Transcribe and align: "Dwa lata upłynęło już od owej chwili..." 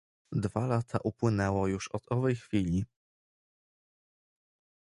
"Dwa 0.31 0.67
lata 0.67 0.99
upłynęło 1.03 1.67
już 1.67 1.87
od 1.87 2.11
owej 2.11 2.35
chwili..." 2.35 2.85